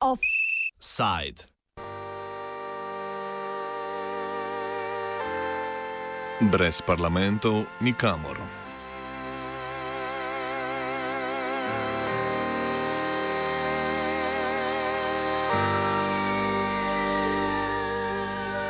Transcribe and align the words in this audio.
Offside. 0.00 1.44
Brez 6.40 6.80
parlamentov 6.80 7.66
nikamor. 7.80 8.65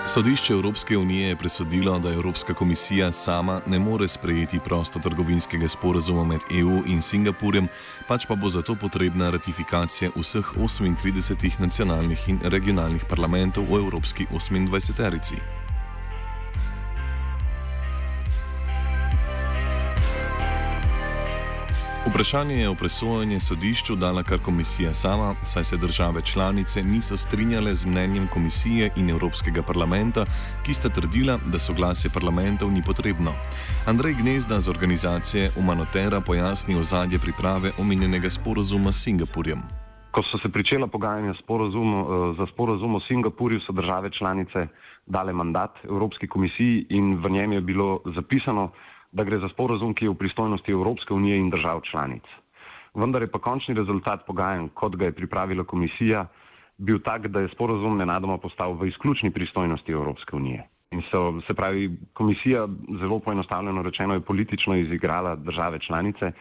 Sodišče 0.07 0.53
Evropske 0.53 0.99
unije 0.99 1.29
je 1.29 1.37
presodilo, 1.37 1.99
da 1.99 2.13
Evropska 2.13 2.55
komisija 2.55 3.13
sama 3.13 3.61
ne 3.67 3.79
more 3.79 4.09
sprejeti 4.09 4.61
prostotrgovinskega 4.65 5.69
sporazuma 5.69 6.25
med 6.25 6.41
EU 6.59 6.83
in 6.87 7.03
Singapurjem, 7.03 7.69
pač 8.09 8.27
pa 8.27 8.35
bo 8.35 8.49
zato 8.49 8.75
potrebna 8.75 9.31
ratifikacija 9.31 10.11
vseh 10.17 10.55
38 10.57 11.61
nacionalnih 11.61 12.29
in 12.29 12.39
regionalnih 12.43 13.05
parlamentov 13.05 13.65
v 13.65 13.83
Evropski 13.83 14.27
28-terici. 14.33 15.56
Vprašanje 22.17 22.55
je 22.57 22.69
o 22.69 22.75
presojanju 22.75 23.41
sodišču 23.41 23.95
dala 23.97 24.23
kar 24.23 24.39
komisija 24.45 24.95
sama, 24.95 25.35
saj 25.43 25.65
se 25.65 25.77
države 25.77 26.23
članice 26.23 26.83
niso 26.83 27.17
strinjale 27.17 27.75
z 27.75 27.87
mnenjem 27.87 28.29
komisije 28.33 28.91
in 28.97 29.11
Evropskega 29.11 29.63
parlamenta, 29.63 30.25
ki 30.67 30.75
sta 30.75 30.89
trdila, 30.89 31.39
da 31.53 31.59
soglasje 31.59 32.11
parlamentov 32.15 32.73
ni 32.73 32.83
potrebno. 32.87 33.33
Andrej 33.87 34.15
Gnezda 34.15 34.61
z 34.61 34.69
organizacije 34.69 35.51
Umanotera 35.57 36.21
pojasni 36.21 36.79
ozadje 36.81 37.19
priprave 37.19 37.73
omenjenega 37.79 38.31
sporozuma 38.31 38.93
s 38.93 39.03
Singapurjem. 39.05 39.61
Ko 40.11 40.23
so 40.23 40.39
se 40.39 40.49
pričela 40.49 40.87
pogajanja 40.87 41.33
za 42.39 42.47
sporozum 42.53 42.95
o 42.95 43.01
Singapurju, 43.01 43.61
so 43.61 43.73
države 43.73 44.11
članice 44.11 44.67
dale 45.07 45.33
mandat 45.33 45.85
Evropski 45.85 46.29
komisiji 46.29 46.87
in 46.89 47.17
v 47.25 47.31
njem 47.31 47.53
je 47.53 47.61
bilo 47.61 48.01
zapisano, 48.15 48.71
da 49.17 49.25
gre 49.25 49.39
za 49.41 49.49
sporozum, 49.49 49.95
ki 49.97 50.05
je 50.05 50.13
v 50.13 50.21
pristojnosti 50.21 50.73
Evropske 50.73 51.15
unije 51.15 51.39
in 51.41 51.51
držav 51.51 51.81
članic. 51.89 52.25
Vendar 52.95 53.23
je 53.23 53.31
pa 53.33 53.39
končni 53.39 53.75
rezultat 53.75 54.27
pogajanj, 54.27 54.69
kot 54.75 54.97
ga 54.97 55.09
je 55.09 55.17
pripravila 55.17 55.65
komisija, 55.65 56.27
bil 56.79 57.01
tak, 57.01 57.29
da 57.33 57.41
je 57.41 57.53
sporozum 57.53 57.97
nenadoma 57.97 58.39
postal 58.39 58.77
v 58.77 58.89
izključni 58.89 59.31
pristojnosti 59.31 59.93
Evropske 59.93 60.37
unije. 60.37 60.67
In 60.93 61.03
so, 61.11 61.41
se 61.47 61.55
pravi, 61.55 61.91
komisija, 62.13 62.67
zelo 63.01 63.19
poenostavljeno 63.19 63.83
rečeno, 63.83 64.15
je 64.15 64.21
politično 64.21 64.77
izigrala 64.77 65.35
države 65.37 65.79
članice 65.79 66.33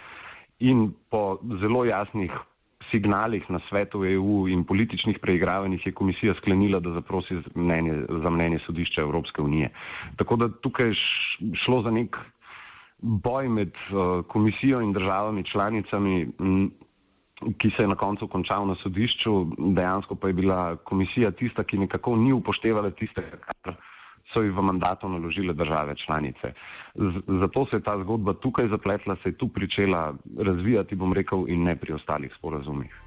in 0.59 0.91
po 1.09 1.37
zelo 1.61 1.85
jasnih 1.85 2.31
signalih 2.91 3.43
na 3.49 3.59
svetu 3.69 4.05
EU 4.05 4.47
in 4.47 4.63
političnih 4.63 5.19
preigravanjih 5.19 5.85
je 5.85 5.91
komisija 5.91 6.33
sklenila, 6.37 6.79
da 6.79 6.93
zaprosi 6.93 7.41
mnenje, 7.55 7.93
za 8.09 8.29
mnenje 8.29 8.59
sodišča 8.65 9.01
Evropske 9.01 9.41
unije. 9.41 9.69
Tako 10.15 10.35
da 10.35 10.49
tukaj 10.49 10.93
šlo 11.65 11.81
za 11.81 11.91
nek 11.91 12.17
boj 13.01 13.49
med 13.49 13.71
uh, 13.91 14.25
komisijo 14.27 14.81
in 14.81 14.93
državami 14.93 15.43
članicami, 15.43 16.27
m, 16.39 16.71
ki 17.57 17.69
se 17.69 17.83
je 17.83 17.87
na 17.87 17.95
koncu 17.95 18.27
končal 18.27 18.67
na 18.67 18.75
sodišču, 18.75 19.45
dejansko 19.57 20.15
pa 20.15 20.27
je 20.27 20.33
bila 20.33 20.75
komisija 20.75 21.31
tista, 21.31 21.63
ki 21.63 21.77
nekako 21.77 22.15
ni 22.15 22.33
upoštevala 22.33 22.91
tistega, 22.91 23.37
kar 23.37 23.75
so 24.33 24.41
ji 24.41 24.49
v 24.49 24.61
mandatu 24.61 25.09
naložile 25.09 25.53
države 25.53 25.95
članice. 25.95 26.53
Z, 26.95 27.21
zato 27.27 27.65
se 27.65 27.75
je 27.75 27.83
ta 27.83 27.97
zgodba 28.03 28.33
tukaj 28.33 28.67
zapletla, 28.67 29.15
se 29.15 29.30
je 29.30 29.37
tu 29.37 29.47
pričela 29.47 30.13
razvijati, 30.37 30.95
bom 30.95 31.13
rekel, 31.13 31.45
in 31.47 31.63
ne 31.63 31.75
pri 31.75 31.93
ostalih 31.93 32.33
sporazumih. 32.37 33.05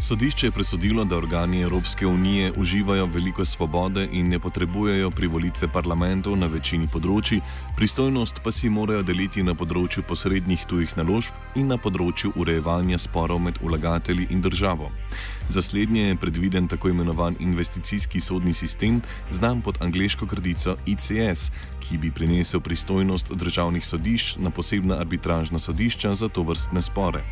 Sodišče 0.00 0.46
je 0.46 0.50
presodilo, 0.50 1.04
da 1.04 1.16
organi 1.16 1.60
Evropske 1.62 2.06
unije 2.06 2.52
uživajo 2.56 3.06
veliko 3.06 3.44
svobode 3.44 4.08
in 4.12 4.28
ne 4.28 4.38
potrebujejo 4.38 5.10
privolitve 5.10 5.68
parlamentov 5.72 6.36
na 6.36 6.46
večini 6.46 6.84
področji, 6.92 7.40
pristojnost 7.76 8.42
pa 8.44 8.52
si 8.52 8.68
morajo 8.68 9.02
deliti 9.02 9.42
na 9.42 9.54
področju 9.56 10.04
posrednjih 10.04 10.66
tujih 10.68 10.92
naložb 11.00 11.56
in 11.56 11.72
na 11.72 11.78
področju 11.80 12.34
urejevanja 12.36 12.98
sporov 13.00 13.40
med 13.40 13.56
vlagatelji 13.62 14.28
in 14.30 14.44
državo. 14.44 14.90
Za 15.48 15.62
slednje 15.62 16.10
je 16.10 16.20
predviden 16.20 16.68
tako 16.68 16.92
imenovan 16.92 17.40
investicijski 17.40 18.20
sodni 18.20 18.52
sistem, 18.52 19.00
znan 19.32 19.64
pod 19.64 19.80
angliško 19.80 20.28
kratico 20.28 20.76
ICS, 20.86 21.50
ki 21.80 21.98
bi 21.98 22.10
prenesel 22.10 22.60
pristojnost 22.60 23.32
državnih 23.32 23.86
sodišč 23.86 24.36
na 24.42 24.50
posebna 24.50 24.98
arbitražna 25.00 25.58
sodišča 25.58 26.14
za 26.14 26.28
to 26.28 26.42
vrstne 26.42 26.82
spore. 26.82 27.22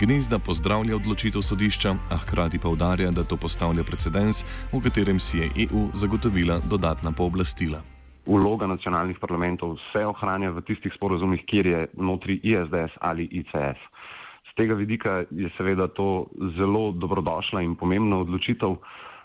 Gnezda 0.00 0.38
pozdravlja 0.38 0.96
odločitev 0.96 1.42
sodišča, 1.42 1.96
a 2.14 2.18
hkrati 2.18 2.58
pa 2.62 2.68
udarja, 2.68 3.10
da 3.10 3.24
to 3.24 3.36
postavlja 3.36 3.82
precedens, 3.82 4.44
v 4.72 4.80
katerem 4.82 5.18
si 5.20 5.38
je 5.38 5.66
EU 5.66 5.90
zagotovila 5.94 6.60
dodatna 6.70 7.12
pooblastila. 7.12 7.82
Vloga 8.26 8.66
nacionalnih 8.66 9.18
parlamentov 9.20 9.76
se 9.92 10.06
ohranja 10.06 10.50
v 10.54 10.62
tistih 10.62 10.92
sporozumih, 10.94 11.42
kjer 11.44 11.66
je 11.66 11.80
notri 11.98 12.38
ISDS 12.42 12.94
ali 13.00 13.26
ICS. 13.26 13.80
Z 14.48 14.50
tega 14.56 14.78
vidika 14.78 15.24
je 15.30 15.50
seveda 15.58 15.88
to 15.88 16.30
zelo 16.56 16.92
dobrodošla 16.92 17.60
in 17.66 17.74
pomembna 17.76 18.22
odločitev, 18.22 18.78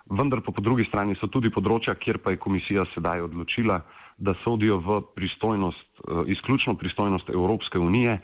vendar 0.09 0.41
pa 0.41 0.51
po 0.51 0.61
drugi 0.61 0.89
strani 0.89 1.15
so 1.15 1.29
tudi 1.29 1.53
področja, 1.53 1.95
kjer 1.95 2.17
pa 2.17 2.33
je 2.33 2.41
komisija 2.41 2.89
sedaj 2.95 3.29
odločila, 3.29 3.79
da 4.17 4.33
sodijo 4.43 4.81
v 4.83 5.01
pristojnost, 5.15 5.87
eh, 6.03 6.23
izključno 6.33 6.75
pristojnost 6.75 7.29
Evropske 7.29 7.79
unije, 7.79 8.19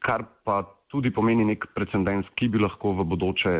kar 0.00 0.24
pa 0.44 0.64
tudi 0.90 1.12
pomeni 1.14 1.46
nek 1.46 1.68
precedens, 1.74 2.26
ki 2.34 2.50
bi 2.50 2.60
lahko 2.60 2.92
v 2.98 3.06
bodoče 3.06 3.54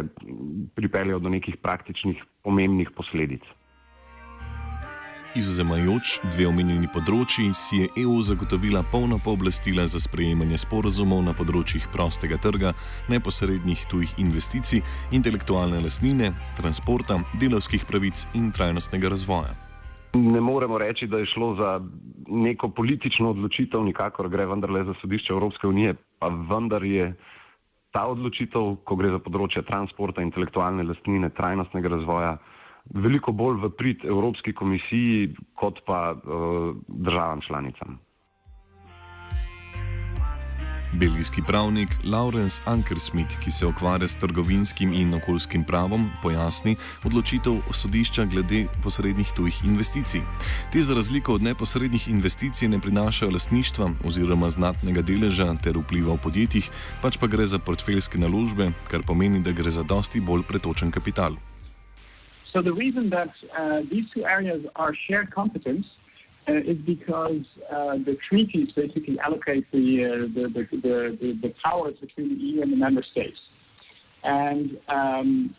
pripeljal 0.74 1.22
do 1.22 1.30
nekih 1.30 1.56
praktičnih 1.62 2.18
pomembnih 2.42 2.90
posledic. 2.96 3.46
Izuzemajoč 5.38 6.16
dve 6.32 6.48
omenjeni 6.50 6.88
področji, 6.90 7.52
si 7.54 7.84
je 7.84 7.90
EU 8.02 8.16
zagotovila 8.26 8.82
polna 8.90 9.14
pooblastila 9.22 9.84
za 9.86 10.02
sprejemanje 10.02 10.58
sporozumov 10.64 11.22
na 11.22 11.36
področjih 11.38 11.86
prostega 11.94 12.40
trga, 12.42 12.74
neposrednih 13.06 13.86
tujih 13.86 14.18
investicij, 14.18 14.82
intelektualne 15.14 15.78
lasnine, 15.86 16.34
transporta, 16.58 17.22
delovskih 17.38 17.86
pravic 17.86 18.26
in 18.34 18.50
trajnostnega 18.50 19.14
razvoja. 19.14 19.69
Ne 20.14 20.40
moremo 20.40 20.78
reči, 20.78 21.06
da 21.06 21.18
je 21.18 21.26
šlo 21.26 21.54
za 21.54 21.80
neko 22.26 22.68
politično 22.68 23.30
odločitev, 23.30 23.84
nikakor 23.84 24.28
gre 24.28 24.46
vendarle 24.46 24.84
za 24.84 24.94
sodišče 25.00 25.32
Evropske 25.32 25.66
unije, 25.66 25.94
pa 26.18 26.28
vendar 26.28 26.84
je 26.84 27.12
ta 27.90 28.06
odločitev, 28.06 28.76
ko 28.84 28.96
gre 28.96 29.10
za 29.10 29.18
področje 29.22 29.62
transporta, 29.66 30.22
intelektualne 30.22 30.82
lastnine, 30.86 31.30
trajnostnega 31.34 31.94
razvoja, 31.94 32.36
veliko 32.94 33.32
bolj 33.32 33.62
v 33.64 33.70
prid 33.78 34.04
Evropski 34.04 34.52
komisiji 34.52 35.34
kot 35.54 35.82
pa 35.86 36.14
uh, 36.14 36.74
državam 36.88 37.42
članicam. 37.46 37.98
Belgijski 40.92 41.42
pravnik 41.46 41.88
Laurence 42.04 42.62
Ankersmith, 42.66 43.38
ki 43.44 43.50
se 43.50 43.66
ukvarja 43.66 44.08
s 44.08 44.16
trgovinskim 44.18 44.92
in 44.92 45.14
okoljskim 45.14 45.64
pravom, 45.64 46.10
pojasni 46.22 46.76
odločitev 47.04 47.60
sodišča 47.72 48.24
glede 48.24 48.64
posrednih 48.82 49.30
tujih 49.36 49.60
investicij. 49.64 50.20
Te 50.72 50.82
za 50.82 50.94
razliko 50.94 51.34
od 51.34 51.42
neposrednih 51.42 52.08
investicij 52.08 52.68
ne 52.68 52.80
prinašajo 52.80 53.30
lasništva 53.30 53.90
oziroma 54.04 54.50
znatnega 54.50 55.02
deleža 55.02 55.54
ter 55.62 55.78
vpliva 55.78 56.14
v 56.14 56.22
podjetjih, 56.22 56.70
pač 57.02 57.18
pa 57.18 57.26
gre 57.26 57.46
za 57.46 57.58
portfeljske 57.58 58.18
naložbe, 58.18 58.72
kar 58.90 59.06
pomeni, 59.06 59.40
da 59.40 59.52
gre 59.52 59.70
za 59.70 59.82
dosti 59.82 60.20
bolj 60.20 60.42
pretočen 60.42 60.90
kapital. 60.90 61.38
So 62.52 62.62
the 62.62 62.74
reason 62.74 63.10
that 63.10 63.30
uh, 63.54 63.86
these 63.90 64.10
two 64.10 64.24
areas 64.26 64.66
are 64.74 64.94
shared 65.06 65.30
competence 65.30 65.86
is 66.48 66.78
because 66.78 67.44
uh, 67.70 67.96
the 67.98 68.18
treaties 68.28 68.72
basically 68.72 69.18
allocate 69.20 69.70
the, 69.72 70.04
uh, 70.04 70.08
the, 70.34 70.48
the, 70.48 71.18
the, 71.20 71.38
the, 71.42 71.54
powers 71.62 71.94
between 72.00 72.28
the 72.30 72.34
EU 72.34 72.62
and 72.62 72.72
the 72.72 72.76
member 72.76 73.02
states. 73.02 73.38
And 74.22 74.78
um, 74.88 75.54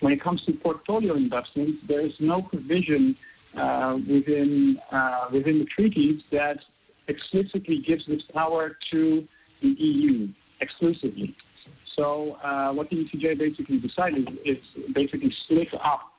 when 0.00 0.12
it 0.12 0.20
comes 0.20 0.44
to 0.44 0.52
portfolio 0.52 1.14
investments, 1.14 1.78
there 1.86 2.00
is 2.00 2.12
no 2.20 2.42
provision 2.42 3.16
uh, 3.56 3.98
within, 4.08 4.80
uh, 4.90 5.26
within 5.32 5.58
the 5.60 5.64
treaties 5.66 6.22
that 6.30 6.58
explicitly 7.08 7.78
gives 7.78 8.06
this 8.06 8.22
power 8.32 8.76
to 8.90 9.26
the 9.60 9.68
EU 9.68 10.28
exclusively. 10.60 11.36
So 11.96 12.38
uh, 12.42 12.72
what 12.72 12.90
the 12.90 12.96
ECJ 12.96 13.38
basically 13.38 13.78
decided 13.78 14.38
is 14.44 14.58
basically 14.92 15.32
split 15.44 15.68
up 15.74 16.13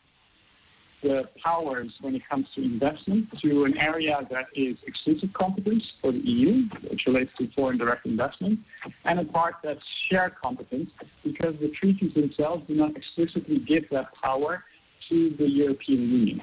the 1.01 1.29
powers 1.43 1.91
when 2.01 2.15
it 2.15 2.21
comes 2.29 2.47
to 2.55 2.63
investment 2.63 3.27
to 3.41 3.65
an 3.65 3.79
area 3.81 4.17
that 4.31 4.45
is 4.55 4.77
exclusive 4.87 5.31
competence 5.33 5.83
for 6.01 6.11
the 6.11 6.19
EU, 6.19 6.67
which 6.89 7.03
relates 7.05 7.31
to 7.37 7.49
foreign 7.55 7.77
direct 7.77 8.05
investment, 8.05 8.59
and 9.05 9.19
a 9.19 9.25
part 9.25 9.55
that's 9.63 9.83
shared 10.09 10.33
competence 10.41 10.89
because 11.23 11.55
the 11.59 11.69
treaties 11.69 12.13
themselves 12.13 12.63
do 12.67 12.75
not 12.75 12.95
explicitly 12.95 13.59
give 13.59 13.89
that 13.91 14.07
power 14.23 14.63
to 15.09 15.29
the 15.37 15.47
European 15.47 16.01
Union. 16.09 16.41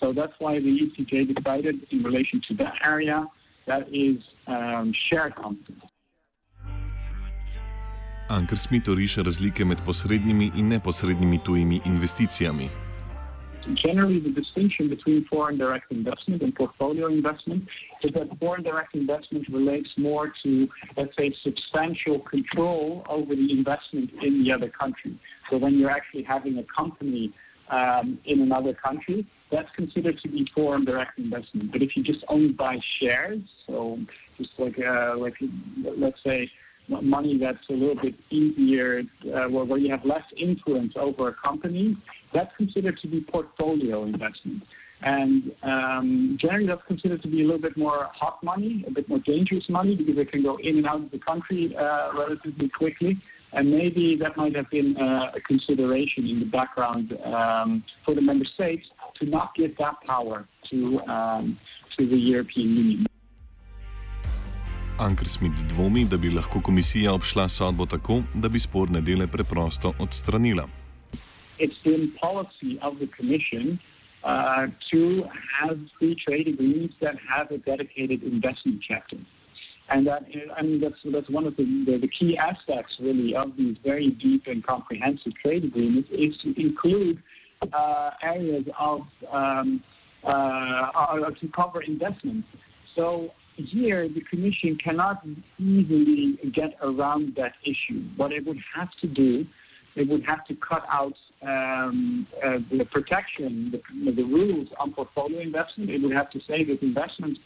So 0.00 0.12
that's 0.12 0.32
why 0.38 0.58
the 0.58 0.80
ECJ 0.82 1.34
decided 1.34 1.86
in 1.90 2.02
relation 2.02 2.42
to 2.48 2.54
that 2.54 2.74
area 2.84 3.26
that 3.66 3.88
is 3.92 4.18
um, 4.46 4.92
shared 5.08 5.34
competence. 5.36 5.84
Anker 8.28 8.56
Smith 8.56 8.88
oriše 8.88 9.22
razlike 9.22 9.64
med 9.64 9.78
posrednimi 9.86 10.52
in 10.56 10.68
neposrednimi 10.68 11.38
tujimi 11.38 11.80
investicijami. 11.84 12.68
Generally, 13.74 14.20
the 14.20 14.30
distinction 14.30 14.88
between 14.88 15.24
foreign 15.26 15.58
direct 15.58 15.92
investment 15.92 16.42
and 16.42 16.54
portfolio 16.54 17.06
investment 17.06 17.68
is 18.02 18.12
that 18.14 18.28
foreign 18.38 18.62
direct 18.62 18.94
investment 18.94 19.46
relates 19.48 19.88
more 19.96 20.32
to, 20.42 20.68
let's 20.96 21.16
say, 21.16 21.34
substantial 21.42 22.18
control 22.20 23.04
over 23.08 23.34
the 23.34 23.50
investment 23.52 24.10
in 24.22 24.42
the 24.42 24.52
other 24.52 24.68
country. 24.68 25.18
So 25.50 25.58
when 25.58 25.78
you're 25.78 25.90
actually 25.90 26.24
having 26.24 26.58
a 26.58 26.64
company 26.64 27.32
um, 27.70 28.18
in 28.24 28.40
another 28.40 28.74
country, 28.74 29.26
that's 29.50 29.70
considered 29.76 30.18
to 30.22 30.28
be 30.28 30.48
foreign 30.54 30.84
direct 30.84 31.18
investment. 31.18 31.72
But 31.72 31.82
if 31.82 31.96
you 31.96 32.02
just 32.02 32.24
only 32.28 32.52
buy 32.52 32.80
shares, 33.00 33.40
so 33.66 33.98
just 34.38 34.50
like 34.58 34.78
uh, 34.78 35.16
like 35.16 35.34
let's 35.96 36.22
say 36.24 36.50
money 36.88 37.38
that's 37.38 37.68
a 37.70 37.72
little 37.72 37.94
bit 37.94 38.14
easier, 38.30 39.02
uh, 39.26 39.48
where, 39.48 39.64
where 39.64 39.78
you 39.78 39.90
have 39.90 40.04
less 40.04 40.24
influence 40.36 40.94
over 40.96 41.28
a 41.28 41.34
company, 41.34 41.96
that's 42.34 42.54
considered 42.56 42.98
to 43.02 43.08
be 43.08 43.20
portfolio 43.20 44.04
investment. 44.04 44.62
And 45.02 45.52
um, 45.62 46.38
generally, 46.40 46.66
that's 46.66 46.86
considered 46.86 47.22
to 47.22 47.28
be 47.28 47.42
a 47.42 47.44
little 47.44 47.60
bit 47.60 47.76
more 47.76 48.08
hot 48.14 48.42
money, 48.42 48.84
a 48.86 48.90
bit 48.90 49.08
more 49.08 49.18
dangerous 49.18 49.68
money, 49.68 49.96
because 49.96 50.16
it 50.16 50.30
can 50.30 50.42
go 50.42 50.56
in 50.62 50.76
and 50.78 50.86
out 50.86 51.02
of 51.02 51.10
the 51.10 51.18
country 51.18 51.76
uh, 51.76 52.10
relatively 52.16 52.68
quickly. 52.68 53.18
And 53.52 53.70
maybe 53.70 54.16
that 54.16 54.36
might 54.36 54.54
have 54.56 54.70
been 54.70 54.96
uh, 54.96 55.32
a 55.34 55.40
consideration 55.40 56.26
in 56.26 56.38
the 56.38 56.46
background 56.46 57.18
um, 57.24 57.84
for 58.04 58.14
the 58.14 58.22
member 58.22 58.46
states 58.54 58.86
to 59.20 59.26
not 59.26 59.54
give 59.54 59.76
that 59.78 59.96
power 60.06 60.46
to, 60.70 61.00
um, 61.00 61.58
to 61.98 62.06
the 62.06 62.16
European 62.16 62.68
Union. 62.76 63.06
Anker 64.98 65.28
Smith 65.28 65.64
dvomi, 65.68 66.04
da 66.04 66.16
bi 66.16 66.30
lahko 66.30 66.60
komisija 66.60 67.12
obšla 67.12 67.48
sodbo 67.48 67.86
tako, 67.86 68.22
da 68.34 68.48
bi 68.48 68.58
sporne 68.58 69.00
dele 69.00 69.26
preprosto 69.26 69.92
odstranila. 69.98 70.68
It's 71.64 71.78
been 71.84 72.12
policy 72.20 72.72
of 72.82 72.98
the 72.98 73.06
Commission 73.06 73.78
uh, 74.24 74.66
to 74.90 75.24
have 75.60 75.78
free 75.96 76.16
trade 76.24 76.48
agreements 76.48 76.94
that 77.00 77.14
have 77.28 77.52
a 77.52 77.58
dedicated 77.58 78.24
investment 78.24 78.82
chapter. 78.88 79.18
And 79.88 80.04
that, 80.08 80.22
I 80.56 80.62
mean, 80.62 80.80
that's, 80.80 80.96
that's 81.04 81.30
one 81.30 81.46
of 81.46 81.54
the, 81.56 81.64
the, 81.86 81.98
the 81.98 82.08
key 82.08 82.36
aspects, 82.36 82.94
really, 82.98 83.36
of 83.36 83.56
these 83.56 83.76
very 83.84 84.10
deep 84.10 84.48
and 84.48 84.66
comprehensive 84.66 85.34
trade 85.42 85.62
agreements 85.64 86.08
is 86.10 86.36
to 86.42 86.48
include 86.60 87.22
uh, 87.72 88.10
areas 88.22 88.64
of, 88.76 89.02
um, 89.30 89.84
uh, 90.24 91.30
to 91.40 91.48
cover 91.54 91.80
investment. 91.82 92.44
So 92.96 93.30
here, 93.54 94.08
the 94.08 94.22
Commission 94.22 94.78
cannot 94.84 95.24
easily 95.60 96.40
get 96.52 96.72
around 96.82 97.36
that 97.36 97.54
issue. 97.62 98.02
What 98.16 98.32
it 98.32 98.44
would 98.46 98.58
have 98.74 98.88
to 99.02 99.06
do, 99.06 99.46
it 99.94 100.08
would 100.08 100.24
have 100.26 100.44
to 100.46 100.56
cut 100.56 100.84
out 100.90 101.14
um, 101.42 102.26
uh, 102.44 102.58
the 102.70 102.84
protection, 102.84 103.72
the, 103.72 104.12
the, 104.12 104.22
rules 104.22 104.68
on 104.78 104.92
portfolio 104.92 105.40
investment. 105.40 105.90
It 105.90 106.00
would 106.02 106.16
have 106.16 106.30
to 106.30 106.40
say 106.46 106.64
that 106.64 106.82
investment 106.82 107.38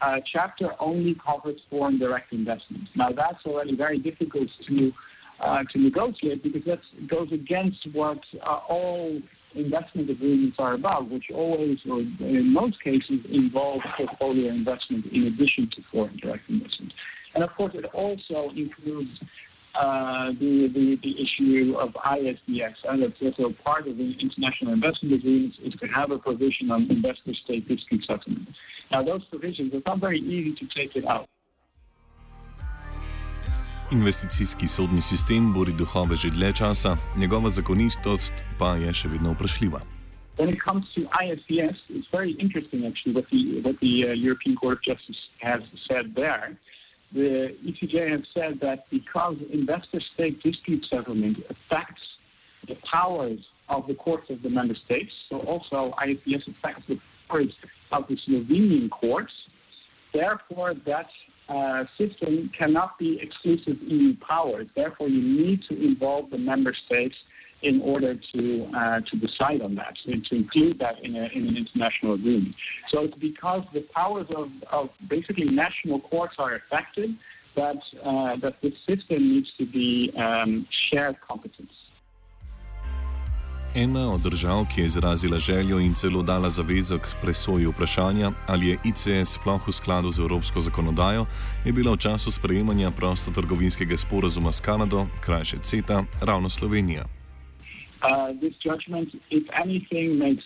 uh, 0.00 0.16
chapter 0.32 0.70
only 0.78 1.16
covers 1.24 1.60
foreign 1.68 1.98
direct 1.98 2.32
investments. 2.32 2.90
Now, 2.94 3.10
that's 3.10 3.44
already 3.44 3.76
very 3.76 3.98
difficult 3.98 4.48
to 4.68 4.92
uh, 5.40 5.64
to 5.72 5.78
negotiate 5.78 6.42
because 6.42 6.62
that 6.66 6.80
goes 7.08 7.32
against 7.32 7.78
what 7.92 8.20
uh, 8.42 8.60
all 8.68 9.20
investment 9.54 10.10
agreements 10.10 10.56
are 10.58 10.74
about, 10.74 11.10
which 11.10 11.24
always, 11.34 11.78
or 11.88 12.00
in 12.00 12.52
most 12.52 12.80
cases, 12.82 13.20
involve 13.30 13.80
portfolio 13.96 14.50
investment 14.50 15.06
in 15.06 15.24
addition 15.24 15.68
to 15.74 15.82
foreign 15.90 16.16
direct 16.18 16.48
investment. 16.48 16.92
And 17.34 17.44
of 17.44 17.50
course, 17.56 17.72
it 17.74 17.84
also 17.86 18.50
includes 18.54 19.10
uh, 19.74 20.32
the, 20.32 20.68
the, 20.68 20.98
the 21.02 21.22
issue 21.22 21.76
of 21.78 21.90
ISDS, 21.94 22.76
and 22.88 23.02
that's 23.02 23.20
also 23.22 23.54
part 23.64 23.86
of 23.86 23.96
the 23.96 24.16
international 24.20 24.72
investment 24.72 25.14
agreements, 25.14 25.58
is 25.62 25.74
to 25.80 25.86
have 25.86 26.10
a 26.10 26.18
provision 26.18 26.70
on 26.70 26.90
investor-state 26.90 27.68
dispute 27.68 28.04
settlement. 28.06 28.48
Now, 28.90 29.02
those 29.02 29.24
provisions, 29.24 29.72
it's 29.74 29.86
not 29.86 29.98
very 29.98 30.18
easy 30.18 30.54
to 30.54 30.66
take 30.74 30.96
it 30.96 31.06
out. 31.06 31.26
Investicijski 33.92 34.68
sodni 34.68 35.02
sistem 35.02 35.52
bori 35.52 35.72
duhove 35.72 36.16
že 36.16 36.30
dlje 36.30 36.52
časa, 36.52 36.96
njegova 37.16 37.50
zakonitost 37.50 38.44
pa 38.58 38.76
je 38.78 38.92
še 38.94 39.08
vedno 39.08 39.32
vprašljiva. 39.34 39.80
When 40.38 40.48
it 40.48 40.60
comes 40.62 40.86
to 40.94 41.00
ISDS, 41.24 41.76
it's 41.88 42.08
very 42.12 42.32
interesting 42.38 42.86
actually 42.86 43.14
what 43.14 43.26
the, 43.30 43.60
what 43.66 43.76
the 43.80 43.94
uh, 44.06 44.12
European 44.14 44.54
Court 44.56 44.78
of 44.78 44.82
Justice 44.82 45.18
has 45.40 45.60
said 45.88 46.14
there. 46.14 46.56
The 47.12 47.56
ECJ 47.66 48.10
have 48.10 48.24
said 48.32 48.60
that 48.60 48.88
because 48.90 49.36
investor 49.52 50.00
state 50.14 50.42
dispute 50.42 50.86
settlement 50.88 51.38
affects 51.50 52.02
the 52.68 52.76
powers 52.90 53.40
of 53.68 53.86
the 53.86 53.94
courts 53.94 54.30
of 54.30 54.42
the 54.42 54.50
member 54.50 54.74
states, 54.84 55.12
so 55.28 55.40
also 55.40 55.94
ISDS 55.98 56.46
affects 56.48 56.84
the 56.88 57.00
powers 57.28 57.52
of 57.90 58.06
the 58.08 58.16
Slovenian 58.16 58.90
courts, 58.90 59.32
therefore 60.12 60.74
that 60.86 61.08
uh, 61.48 61.84
system 61.98 62.50
cannot 62.56 62.96
be 62.98 63.18
exclusive 63.20 63.82
EU 63.82 64.16
powers. 64.18 64.68
Therefore, 64.76 65.08
you 65.08 65.20
need 65.20 65.62
to 65.68 65.82
involve 65.82 66.30
the 66.30 66.38
member 66.38 66.72
states 66.86 67.16
in 67.62 67.80
order 67.82 68.14
to 68.32 68.70
uh, 68.74 69.00
to 69.00 69.16
decide 69.16 69.60
on 69.62 69.74
that, 69.74 69.96
and 70.06 70.24
to 70.26 70.36
include 70.36 70.78
that 70.78 70.96
in, 71.02 71.14
a, 71.16 71.26
in, 71.34 71.48
an 71.48 71.56
international 71.56 72.14
agreement. 72.14 72.54
So 72.92 73.04
it's 73.04 73.18
because 73.18 73.62
the 73.72 73.82
powers 73.94 74.26
of, 74.34 74.48
of 74.72 74.90
basically 75.08 75.44
national 75.44 76.00
courts 76.00 76.34
are 76.38 76.54
affected 76.54 77.16
that 77.56 77.80
uh, 78.02 78.36
that 78.36 78.60
this 78.62 78.74
system 78.88 79.34
needs 79.34 79.50
to 79.58 79.66
be 79.66 80.12
um, 80.16 80.66
shared 80.70 81.16
competence. 81.20 81.72
Ena 83.74 84.10
od 84.14 84.20
držav, 84.20 84.64
ki 84.74 84.80
je 84.80 84.86
izrazila 84.86 85.38
željo 85.38 85.78
in 85.78 85.94
celo 85.94 86.22
dala 86.22 86.50
zavezo 86.50 86.98
k 86.98 87.14
presoji 87.22 87.66
vprašanja, 87.66 88.32
ali 88.46 88.68
je 88.68 88.78
ICS 88.84 89.30
sploh 89.34 89.68
v 89.68 89.72
skladu 89.72 90.10
z 90.10 90.18
evropsko 90.18 90.60
zakonodajo, 90.60 91.26
je 91.64 91.72
bila 91.72 91.92
v 91.92 91.96
času 91.96 92.30
sprejemanja 92.30 92.90
prostotrgovinskega 92.90 93.96
sporazuma 93.96 94.52
s 94.52 94.60
Kanado, 94.60 95.06
krajše 95.20 95.58
CETA, 95.62 96.02
ravno 96.20 96.48
Slovenija. 96.48 97.19
Uh, 98.02 98.32
this 98.40 98.54
judgment, 98.62 99.08
if 99.30 99.44
anything, 99.60 100.18
makes, 100.18 100.44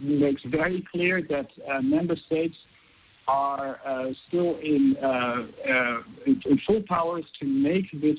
makes 0.00 0.42
very 0.46 0.84
clear 0.90 1.22
that 1.22 1.48
uh, 1.70 1.80
member 1.82 2.16
states 2.26 2.56
are 3.28 3.78
uh, 3.84 4.12
still 4.28 4.58
in, 4.58 4.96
uh, 5.02 5.46
uh, 5.70 6.02
in 6.26 6.60
full 6.66 6.82
powers 6.88 7.24
to 7.40 7.46
make 7.46 7.90
this, 8.00 8.18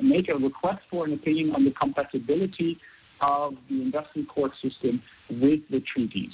make 0.00 0.28
a 0.28 0.36
request 0.36 0.80
for 0.90 1.04
an 1.06 1.12
opinion 1.12 1.54
on 1.54 1.64
the 1.64 1.72
compatibility 1.72 2.78
of 3.20 3.56
the 3.68 3.82
investment 3.82 4.28
court 4.28 4.52
system 4.62 5.02
with 5.28 5.60
the 5.70 5.80
treaties. 5.92 6.30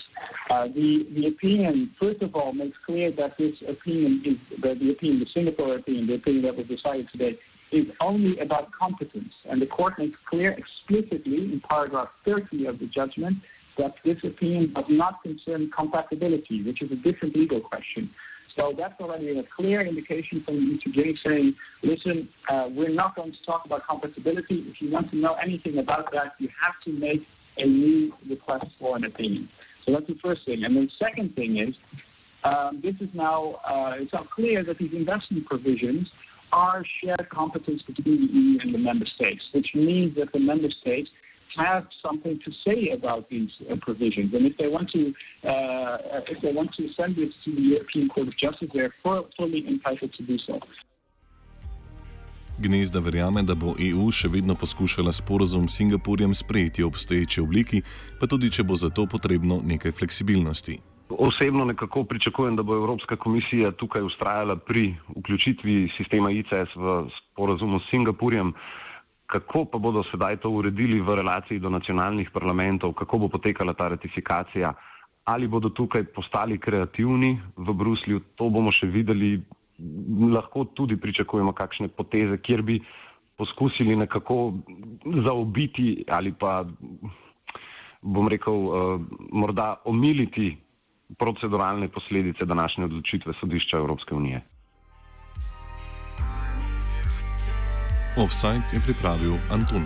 The, 0.51 1.07
the 1.15 1.29
opinion, 1.29 1.95
first 1.99 2.21
of 2.21 2.35
all, 2.35 2.53
makes 2.53 2.77
clear 2.85 3.11
that 3.13 3.39
this 3.39 3.55
opinion 3.67 4.23
is 4.27 4.61
the, 4.61 4.75
the 4.75 4.91
opinion, 4.91 5.21
the 5.21 5.31
Singapore 5.33 5.77
opinion, 5.77 6.07
the 6.07 6.15
opinion 6.15 6.43
that 6.45 6.57
was 6.57 6.67
decided 6.67 7.09
today, 7.11 7.39
is 7.73 7.87
only 8.01 8.39
about 8.39 8.71
competence. 8.73 9.33
And 9.49 9.61
the 9.61 9.67
court 9.67 9.99
makes 9.99 10.19
clear 10.29 10.53
explicitly 10.53 11.53
in 11.53 11.63
paragraph 11.69 12.09
30 12.25 12.67
of 12.67 12.79
the 12.79 12.87
judgment 12.87 13.39
that 13.79 13.95
this 14.05 14.19
opinion 14.23 14.73
does 14.73 14.85
not 14.89 15.23
concern 15.23 15.71
compatibility, 15.77 16.63
which 16.63 16.81
is 16.83 16.93
a 16.93 16.97
different 16.97 17.37
legal 17.37 17.61
question. 17.61 18.11
So 18.57 18.73
that's 18.77 19.01
already 19.01 19.37
a 19.37 19.43
clear 19.57 19.81
indication 19.81 20.43
from 20.45 20.57
the 20.57 20.79
ECJ 20.79 21.17
saying, 21.27 21.55
listen, 21.83 22.29
uh, 22.49 22.69
we're 22.71 22.91
not 22.91 23.17
going 23.17 23.33
to 23.33 23.43
talk 23.45 23.65
about 23.65 23.87
compatibility. 23.89 24.65
If 24.69 24.81
you 24.81 24.91
want 24.91 25.11
to 25.11 25.17
know 25.17 25.35
anything 25.35 25.79
about 25.79 26.13
that, 26.13 26.35
you 26.39 26.49
have 26.61 26.75
to 26.85 26.93
make 26.93 27.27
a 27.59 27.67
new 27.67 28.13
request 28.29 28.67
for 28.79 28.97
an 28.97 29.05
opinion. 29.05 29.49
So 29.85 29.93
that's 29.93 30.07
the 30.07 30.17
first 30.23 30.45
thing. 30.47 30.65
And 30.65 30.77
the 30.77 30.89
second 30.99 31.35
thing 31.35 31.59
is, 31.59 31.75
um, 32.45 32.81
this 32.83 32.95
is 33.01 33.09
now, 33.13 33.61
uh, 33.65 33.95
it's 33.97 34.13
now 34.13 34.27
clear 34.35 34.63
that 34.63 34.79
these 34.79 34.93
investment 34.93 35.47
provisions 35.47 36.09
are 36.53 36.85
shared 37.01 37.29
competence 37.31 37.83
between 37.83 38.27
the 38.27 38.33
EU 38.33 38.59
and 38.63 38.75
the 38.75 38.79
member 38.79 39.07
states, 39.07 39.43
which 39.53 39.71
means 39.75 40.15
that 40.17 40.33
the 40.33 40.39
member 40.39 40.71
states 40.81 41.11
have 41.57 41.87
something 42.05 42.41
to 42.45 42.51
say 42.67 42.91
about 42.91 43.29
these 43.29 43.51
uh, 43.71 43.77
provisions. 43.81 44.35
And 44.35 44.47
if 44.47 44.57
they 44.59 44.69
want 44.69 44.91
to, 44.91 45.15
uh, 45.49 45.99
if 46.29 46.41
they 46.43 46.53
want 46.53 46.75
to 46.75 46.89
send 46.97 47.17
this 47.17 47.33
to 47.45 47.55
the 47.55 47.63
European 47.63 48.09
Court 48.09 48.29
of 48.29 48.37
Justice, 48.37 48.71
they're 48.75 48.95
fully 49.03 49.67
entitled 49.67 50.13
to 50.15 50.23
do 50.23 50.39
so. 50.39 50.59
Gnezda 52.59 53.01
verjame, 53.01 53.43
da 53.43 53.55
bo 53.59 53.75
EU 53.79 54.13
še 54.15 54.29
vedno 54.31 54.55
poskušala 54.55 55.11
sporozum 55.13 55.67
s 55.67 55.75
Singapurjem 55.81 56.35
sprejeti 56.35 56.85
v 56.85 56.87
obstoječi 56.87 57.43
obliki, 57.43 57.83
pa 58.21 58.31
tudi, 58.31 58.51
če 58.51 58.63
bo 58.63 58.79
za 58.79 58.95
to 58.95 59.09
potrebno 59.11 59.59
nekaj 59.59 59.91
fleksibilnosti. 59.91 60.79
Osebno 61.19 61.65
nekako 61.65 62.05
pričakujem, 62.05 62.57
da 62.57 62.63
bo 62.63 62.75
Evropska 62.75 63.17
komisija 63.17 63.71
tukaj 63.73 64.03
ustrajala 64.03 64.57
pri 64.57 64.95
vključitvi 65.17 65.91
sistema 65.97 66.31
ICS 66.31 66.77
v 66.77 67.07
sporozum 67.19 67.81
s 67.81 67.91
Singapurjem. 67.91 68.53
Kako 69.27 69.65
pa 69.65 69.79
bodo 69.79 70.03
sedaj 70.11 70.37
to 70.37 70.51
uredili 70.51 71.01
v 71.01 71.15
relaciji 71.15 71.59
do 71.59 71.71
nacionalnih 71.71 72.31
parlamentov, 72.31 72.93
kako 72.93 73.19
bo 73.19 73.29
potekala 73.29 73.75
ta 73.75 73.89
ratifikacija, 73.89 74.75
Ali 75.25 75.49
bodo 75.49 75.71
tukaj 75.73 76.05
postali 76.13 76.59
kreativni 76.61 77.41
v 77.57 77.73
Bruslju, 77.73 78.21
to 78.37 78.51
bomo 78.53 78.73
še 78.73 78.87
videli. 78.93 79.41
Lahko 80.31 80.69
tudi 80.77 80.95
pričakujemo 81.01 81.53
kakšne 81.57 81.89
poteze, 81.89 82.37
kjer 82.39 82.63
bi 82.63 82.77
poskusili 83.41 83.97
nekako 83.97 84.61
zaobiti 85.25 86.05
ali 86.07 86.31
pa, 86.31 86.63
bom 88.03 88.29
rekel, 88.31 88.55
uh, 88.55 89.01
morda 89.33 89.81
omiliti 89.85 90.53
proceduralne 91.19 91.89
posledice 91.89 92.45
današnje 92.45 92.85
odločitve 92.85 93.33
sodišča 93.41 93.77
Evropske 93.77 94.15
unije. 94.15 94.43
Offside 98.17 98.65
je 98.73 98.81
pripravil 98.81 99.35
Antun. 99.51 99.83